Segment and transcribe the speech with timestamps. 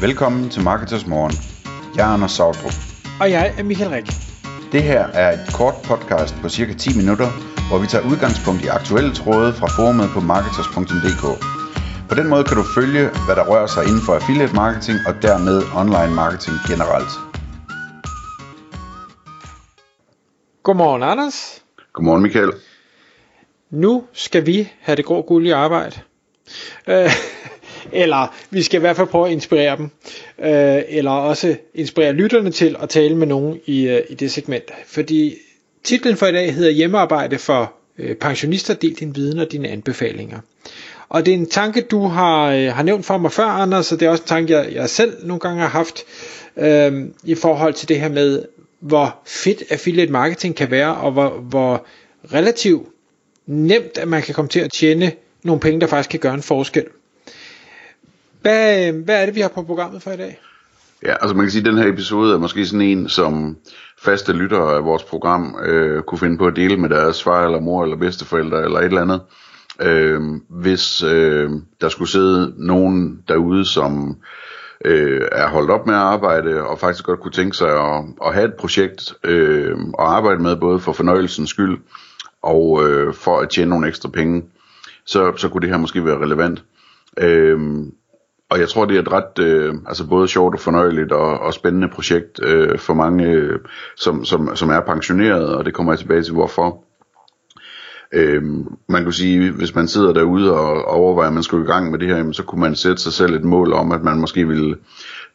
[0.00, 1.34] Velkommen til Marketers Morgen.
[1.96, 2.76] Jeg er Anders Sautrup.
[3.20, 4.06] Og jeg er Michael Rik.
[4.72, 7.28] Det her er et kort podcast på cirka 10 minutter,
[7.68, 11.24] hvor vi tager udgangspunkt i aktuelle tråde fra forumet på marketers.dk.
[12.08, 15.14] På den måde kan du følge, hvad der rører sig inden for affiliate marketing og
[15.22, 17.12] dermed online marketing generelt.
[20.62, 21.62] Godmorgen, Anders.
[21.92, 22.52] Godmorgen Michael.
[23.70, 25.96] Nu skal vi have det grå guld i arbejde.
[26.86, 27.10] Øh,
[27.92, 29.90] eller vi skal i hvert fald prøve at inspirere dem.
[30.38, 34.64] Øh, eller også inspirere lytterne til at tale med nogen i, øh, i det segment.
[34.86, 35.34] Fordi
[35.84, 38.74] titlen for i dag hedder Hjemmearbejde for øh, pensionister.
[38.74, 40.38] Del din viden og dine anbefalinger.
[41.08, 44.00] Og det er en tanke, du har, øh, har nævnt for mig før, Anders, og
[44.00, 46.04] det er også en tanke, jeg, jeg selv nogle gange har haft
[46.56, 48.44] øh, i forhold til det her med,
[48.80, 51.86] hvor fedt affiliate marketing kan være, og hvor, hvor
[52.32, 52.88] relativt
[53.46, 55.12] nemt, at man kan komme til at tjene
[55.42, 56.84] nogle penge, der faktisk kan gøre en forskel.
[58.42, 60.40] Hvad, øh, hvad er det, vi har på programmet for i dag?
[61.02, 63.56] Ja, altså man kan sige, at den her episode er måske sådan en, som
[64.02, 67.60] faste lyttere af vores program øh, kunne finde på at dele med deres far eller
[67.60, 69.20] mor eller bedsteforældre eller et eller andet.
[69.80, 74.16] Øh, hvis øh, der skulle sidde nogen derude, som
[74.84, 78.34] øh, er holdt op med at arbejde og faktisk godt kunne tænke sig at, at
[78.34, 81.78] have et projekt øh, og arbejde med både for fornøjelsens skyld
[82.42, 84.42] og øh, for at tjene nogle ekstra penge,
[85.04, 86.62] så, så kunne det her måske være relevant.
[87.18, 87.58] Øh,
[88.50, 91.54] og jeg tror, det er et ret, øh, altså både sjovt og fornøjeligt og, og
[91.54, 93.58] spændende projekt øh, for mange, øh,
[93.96, 96.84] som, som, som er pensioneret, og det kommer jeg tilbage til, hvorfor.
[98.12, 98.42] Øh,
[98.88, 101.98] man kunne sige, hvis man sidder derude og overvejer, at man skulle i gang med
[101.98, 104.48] det her, jamen, så kunne man sætte sig selv et mål om, at man måske
[104.48, 104.76] ville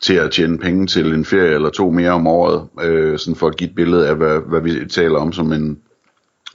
[0.02, 3.48] til at tjene penge til en ferie eller to mere om året, øh, sådan for
[3.48, 5.78] at give et billede af, hvad, hvad vi taler om som en,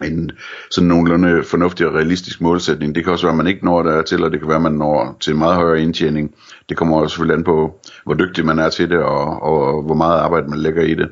[0.04, 0.30] en
[0.70, 2.94] sådan nogenlunde fornuftig og realistisk målsætning.
[2.94, 4.62] Det kan også være, at man ikke når der til, og det kan være, at
[4.62, 6.34] man når til en meget højere indtjening.
[6.68, 9.94] Det kommer også selvfølgelig an på, hvor dygtig man er til det, og, og hvor
[9.94, 11.08] meget arbejde man lægger i det.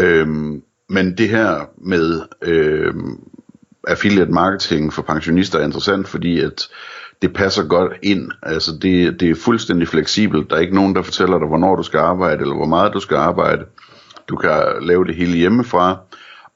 [0.00, 3.18] Øhm, men det her med øhm,
[3.88, 6.68] affiliate marketing for pensionister er interessant, fordi at
[7.22, 8.30] det passer godt ind.
[8.42, 10.50] Altså det, det er fuldstændig fleksibelt.
[10.50, 13.00] Der er ikke nogen, der fortæller dig, hvornår du skal arbejde, eller hvor meget du
[13.00, 13.64] skal arbejde.
[14.28, 15.98] Du kan lave det hele hjemmefra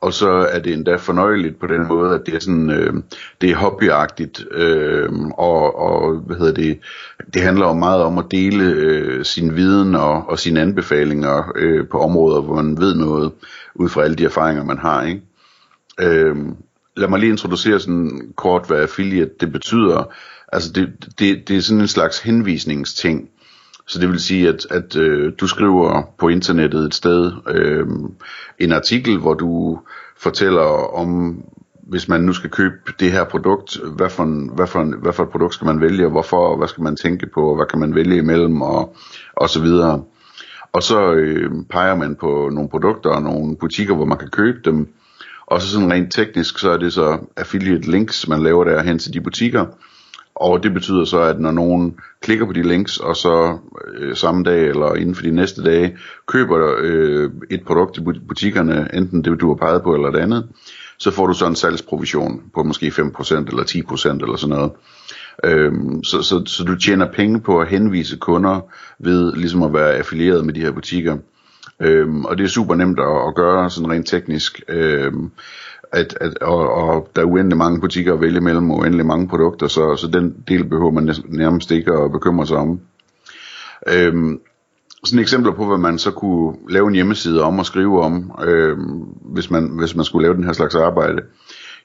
[0.05, 2.95] og så er det endda fornøjeligt på den måde, at det er sådan, øh,
[3.41, 6.79] det er hobbyagtigt, øh, og, og hvad hedder det,
[7.35, 11.89] det handler om meget om at dele øh, sin viden og, og sine anbefalinger øh,
[11.89, 13.33] på områder, hvor man ved noget,
[13.75, 15.23] ud fra alle de erfaringer, man har, ikke?
[16.01, 16.37] Øh,
[16.97, 20.13] lad mig lige introducere sådan kort, hvad affiliate det betyder.
[20.53, 20.89] Altså det,
[21.19, 23.29] det, det er sådan en slags henvisningsting.
[23.87, 27.87] Så det vil sige, at, at øh, du skriver på internettet et sted øh,
[28.59, 29.81] en artikel, hvor du
[30.17, 31.43] fortæller om,
[31.83, 35.13] hvis man nu skal købe det her produkt, hvad for, en, hvad, for en, hvad
[35.13, 37.57] for et produkt skal man vælge, og hvorfor, og hvad skal man tænke på, og
[37.57, 38.97] hvad kan man vælge imellem, og,
[39.37, 40.03] og så videre.
[40.73, 44.59] Og så øh, peger man på nogle produkter og nogle butikker, hvor man kan købe
[44.65, 44.89] dem.
[45.47, 48.99] Og så sådan rent teknisk, så er det så affiliate links, man laver der hen
[48.99, 49.67] til de butikker.
[50.37, 53.59] Og det betyder så, at når nogen klikker på de links, og så
[53.95, 55.97] øh, samme dag eller inden for de næste dage,
[56.27, 60.49] køber øh, et produkt i butikkerne, enten det du har peget på eller det andet,
[60.99, 64.73] så får du så en salgsprovision på måske 5% eller 10% eller sådan noget.
[65.45, 68.61] Øhm, så, så, så du tjener penge på at henvise kunder
[68.99, 71.17] ved ligesom at være affilieret med de her butikker.
[71.81, 74.63] Øhm, og det er super nemt at, at gøre sådan rent teknisk.
[74.69, 75.31] Øhm,
[75.93, 79.29] at, at, og, og der er uendelig mange butikker at vælge mellem, og uendelig mange
[79.29, 82.81] produkter, så, så den del behøver man nærmest ikke at bekymre sig om.
[83.89, 84.41] Øhm,
[85.05, 89.03] sådan eksempler på, hvad man så kunne lave en hjemmeside om og skrive om, øhm,
[89.23, 91.23] hvis, man, hvis man skulle lave den her slags arbejde.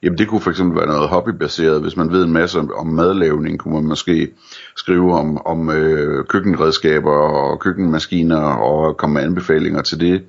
[0.02, 1.80] Jamen det kunne for eksempel være noget hobbybaseret.
[1.80, 4.30] Hvis man ved en masse om, om madlavning, kunne man måske
[4.76, 10.22] skrive om, om øh, køkkenredskaber og køkkenmaskiner og komme med anbefalinger til det.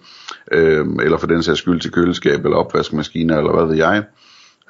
[0.52, 4.04] Øh, eller for den sags skyld til køleskab eller opvaskemaskiner eller hvad ved jeg.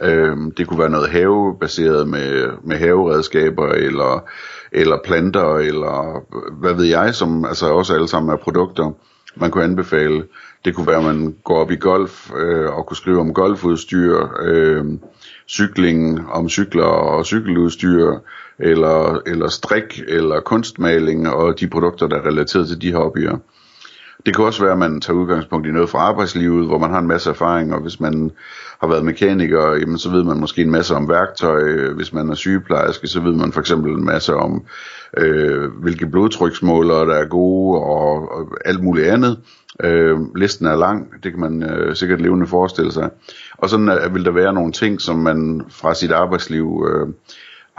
[0.01, 4.29] Øh, det kunne være noget havebaseret med, med haveredskaber eller,
[4.71, 8.91] eller planter eller øh, hvad ved jeg, som altså også alle sammen er produkter
[9.35, 10.23] man kunne anbefale.
[10.65, 14.27] Det kunne være, at man går op i golf øh, og kunne skrive om golfudstyr,
[14.41, 14.85] øh,
[15.47, 18.15] cykling, om cykler og cykeludstyr,
[18.59, 23.37] eller, eller strik, eller kunstmaling og de produkter, der er relateret til de hobbyer.
[24.25, 26.99] Det kan også være, at man tager udgangspunkt i noget fra arbejdslivet, hvor man har
[26.99, 28.31] en masse erfaring, og hvis man
[28.79, 31.91] har været mekaniker, jamen, så ved man måske en masse om værktøj.
[31.95, 34.63] Hvis man er sygeplejerske, så ved man for eksempel en masse om,
[35.17, 39.39] øh, hvilke blodtryksmålere der er gode, og, og alt muligt andet.
[39.83, 43.09] Øh, listen er lang, det kan man øh, sikkert levende forestille sig.
[43.57, 47.07] Og sådan øh, vil der være nogle ting, som man fra sit arbejdsliv øh,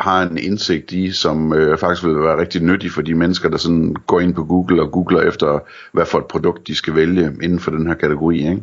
[0.03, 3.57] har en indsigt i, som øh, faktisk vil være rigtig nyttig for de mennesker, der
[3.57, 5.59] sådan går ind på Google og googler efter,
[5.93, 8.37] hvad for et produkt de skal vælge inden for den her kategori.
[8.37, 8.63] Ikke?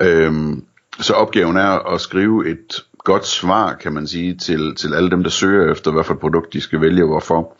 [0.00, 0.64] Øhm,
[1.00, 5.22] så opgaven er at skrive et godt svar, kan man sige, til, til alle dem,
[5.22, 7.56] der søger efter, hvad for et produkt de skal vælge, hvorfor.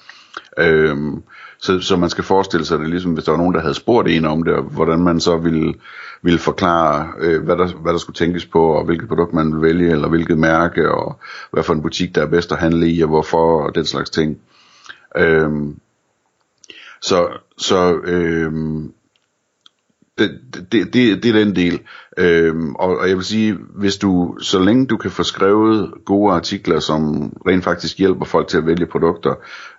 [0.58, 1.22] Øhm,
[1.58, 4.08] så, så man skal forestille sig det ligesom, hvis der var nogen, der havde spurgt
[4.08, 5.74] en om det, hvordan man så ville,
[6.22, 9.62] ville forklare, øh, hvad, der, hvad der skulle tænkes på, og hvilket produkt man vil
[9.62, 11.18] vælge, eller hvilket mærke, og
[11.50, 14.10] hvad for en butik, der er bedst at handle i, og hvorfor, og den slags
[14.10, 14.38] ting.
[15.16, 15.76] Øhm,
[17.00, 18.92] så så øhm,
[20.20, 21.80] det, det, det, det er den del.
[22.18, 26.32] Øhm, og, og jeg vil sige, hvis du, så længe du kan få skrevet gode
[26.32, 29.34] artikler, som rent faktisk hjælper folk til at vælge produkter,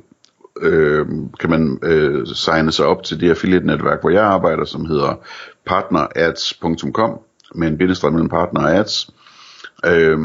[0.63, 1.07] øh,
[1.41, 5.15] kan man øh, signe sig op til det affiliate-netværk, hvor jeg arbejder, som hedder
[5.67, 7.19] partnerads.com,
[7.55, 9.11] med en bindestreg mellem partner og ads,
[9.87, 10.19] øh,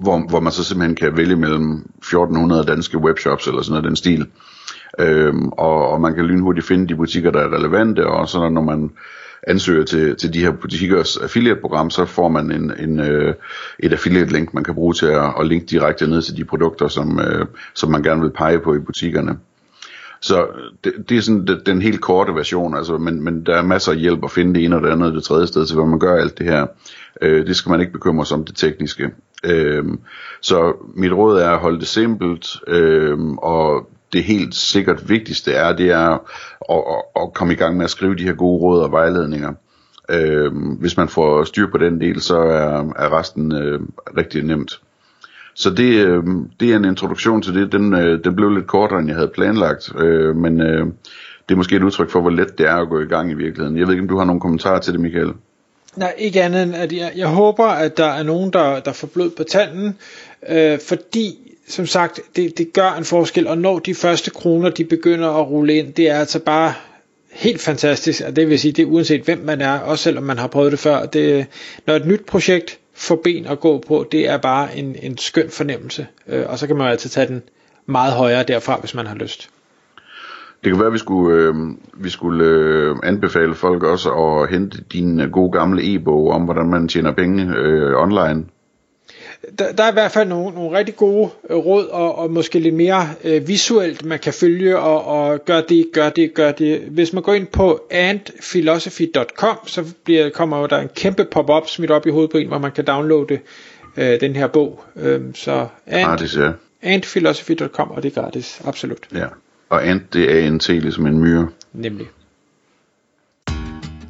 [0.00, 3.96] hvor, hvor man så simpelthen kan vælge mellem 1400 danske webshops eller sådan noget den
[3.96, 4.26] stil.
[4.98, 8.62] Øh, og, og man kan lynhurtigt finde de butikker, der er relevante, og så når
[8.62, 8.90] man
[9.46, 13.34] ansøger til, til de her butikkers affiliate-program, så får man en, en, øh,
[13.78, 17.20] et affiliate-link, man kan bruge til at, at linke direkte ned til de produkter, som,
[17.20, 19.38] øh, som man gerne vil pege på i butikkerne.
[20.20, 20.46] Så
[20.84, 23.92] det, det er sådan det, den helt korte version, altså, men, men der er masser
[23.92, 25.86] af hjælp at finde det ene og det andet og det tredje sted til, hvor
[25.86, 26.66] man gør alt det her.
[27.22, 29.10] Øh, det skal man ikke bekymre sig om det tekniske.
[29.44, 29.84] Øh,
[30.40, 35.76] så mit råd er at holde det simpelt, øh, og det helt sikkert vigtigste er,
[35.76, 36.20] det er at,
[36.70, 39.52] at, at komme i gang med at skrive de her gode råd og vejledninger.
[40.10, 43.80] Øh, hvis man får styr på den del, så er, er resten øh,
[44.16, 44.80] rigtig nemt.
[45.54, 46.24] Så det, øh,
[46.60, 47.72] det er en introduktion til det.
[47.72, 50.86] Den, øh, den blev lidt kortere, end jeg havde planlagt, øh, men øh,
[51.48, 53.34] det er måske et udtryk for, hvor let det er at gå i gang i
[53.34, 53.78] virkeligheden.
[53.78, 55.32] Jeg ved ikke, om du har nogle kommentarer til det, Michael?
[55.96, 59.06] Nej, ikke andet end, at jeg, jeg håber, at der er nogen, der, der får
[59.06, 59.98] blod på tanden,
[60.48, 64.84] øh, fordi som sagt, det, det gør en forskel, og når de første kroner, de
[64.84, 66.74] begynder at rulle ind, det er altså bare
[67.32, 70.38] helt fantastisk, og det vil sige, det er uanset hvem man er, også selvom man
[70.38, 71.46] har prøvet det før, det,
[71.86, 75.50] når et nyt projekt får ben at gå på, det er bare en, en skøn
[75.50, 77.42] fornemmelse, øh, og så kan man jo altid tage den
[77.86, 79.50] meget højere derfra, hvis man har lyst.
[80.64, 81.54] Det kan være, at vi skulle, øh,
[81.94, 86.88] vi skulle øh, anbefale folk også at hente din gode gamle e-bog om, hvordan man
[86.88, 88.44] tjener penge øh, online
[89.58, 92.58] der, der er i hvert fald nogle, nogle rigtig gode øh, råd, og, og måske
[92.58, 96.80] lidt mere øh, visuelt, man kan følge, og, og gør det, gør det, gør det.
[96.80, 102.06] Hvis man går ind på antphilosophy.com, så bliver, kommer der en kæmpe pop-up smidt op
[102.06, 103.38] i hovedet på en, hvor man kan downloade
[103.96, 104.84] øh, den her bog.
[104.96, 106.50] Øh, så ant, gratis, ja.
[106.82, 109.08] antphilosophy.com, og det er gratis, absolut.
[109.14, 109.26] Ja,
[109.68, 111.48] og ant, det er en til ligesom en myre.
[111.72, 112.06] Nemlig.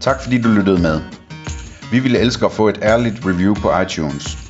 [0.00, 1.00] Tak fordi du lyttede med.
[1.92, 4.49] Vi ville elske at få et ærligt review på iTunes.